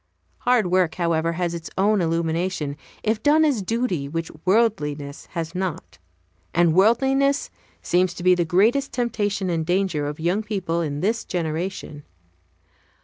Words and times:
Hard 0.39 0.65
work, 0.71 0.95
however, 0.95 1.33
has 1.33 1.53
its 1.53 1.69
own 1.77 2.01
illumination 2.01 2.75
if 3.03 3.21
done 3.21 3.45
as 3.45 3.61
duty 3.61 4.09
which 4.09 4.31
worldliness 4.45 5.27
has 5.33 5.53
not; 5.53 5.99
and 6.55 6.73
worldliness 6.73 7.51
seems 7.83 8.15
to 8.15 8.23
be 8.23 8.33
the 8.33 8.43
greatest 8.43 8.93
temptation 8.93 9.51
and 9.51 9.63
danger 9.63 10.07
Of 10.07 10.19
young 10.19 10.41
people 10.41 10.81
in 10.81 11.01
this 11.01 11.23
generation. 11.23 12.01